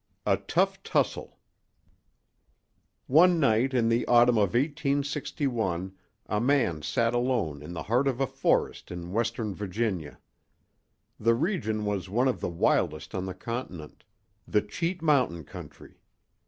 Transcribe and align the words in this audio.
A 0.25 0.35
TOUGH 0.35 0.81
TUSSLE 0.83 1.37
ONE 3.05 3.39
night 3.39 3.71
in 3.75 3.87
the 3.87 4.03
autumn 4.07 4.37
of 4.39 4.55
1861 4.55 5.93
a 6.25 6.41
man 6.41 6.81
sat 6.81 7.13
alone 7.13 7.61
in 7.61 7.73
the 7.73 7.83
heart 7.83 8.07
of 8.07 8.19
a 8.19 8.25
forest 8.25 8.89
in 8.89 9.11
western 9.11 9.53
Virginia. 9.53 10.17
The 11.19 11.35
region 11.35 11.85
was 11.85 12.09
one 12.09 12.27
of 12.27 12.41
the 12.41 12.49
wildest 12.49 13.13
on 13.13 13.27
the 13.27 13.35
continent—the 13.35 14.61
Cheat 14.63 15.03
Mountain 15.03 15.43
country. 15.43 15.99